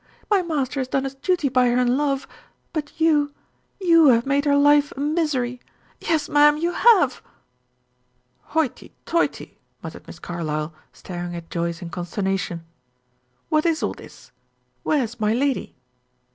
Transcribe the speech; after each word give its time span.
My 0.31 0.41
master 0.41 0.79
has 0.79 0.87
done 0.87 1.03
his 1.03 1.13
duty 1.13 1.47
by 1.47 1.67
her 1.67 1.77
in 1.77 1.95
love; 1.95 2.27
but 2.73 2.91
you 2.99 3.35
you 3.79 4.07
have 4.07 4.25
made 4.25 4.45
her 4.45 4.55
life 4.55 4.91
a 4.93 4.99
misery. 4.99 5.61
Yes, 5.99 6.27
ma'am, 6.27 6.57
you 6.57 6.71
have." 6.71 7.21
"Hoity 8.45 8.95
toity!" 9.05 9.59
muttered 9.83 10.07
Miss 10.07 10.17
Carlyle, 10.17 10.73
staring 10.91 11.35
at 11.35 11.51
Joyce 11.51 11.83
in 11.83 11.91
consternation. 11.91 12.65
"What 13.49 13.63
is 13.63 13.83
all 13.83 13.93
this? 13.93 14.31
Where's 14.81 15.19
my 15.19 15.35
lady?" 15.35 15.75